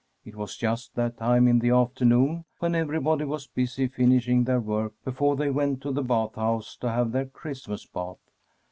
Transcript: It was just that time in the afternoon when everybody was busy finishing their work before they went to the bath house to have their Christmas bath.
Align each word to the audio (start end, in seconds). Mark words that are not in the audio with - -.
It 0.25 0.35
was 0.35 0.57
just 0.57 0.95
that 0.95 1.17
time 1.17 1.47
in 1.47 1.59
the 1.59 1.69
afternoon 1.69 2.45
when 2.57 2.73
everybody 2.73 3.23
was 3.23 3.45
busy 3.45 3.87
finishing 3.87 4.45
their 4.45 4.59
work 4.59 4.93
before 5.05 5.35
they 5.35 5.51
went 5.51 5.79
to 5.83 5.91
the 5.91 6.01
bath 6.01 6.33
house 6.33 6.75
to 6.77 6.89
have 6.89 7.11
their 7.11 7.27
Christmas 7.27 7.85
bath. 7.85 8.17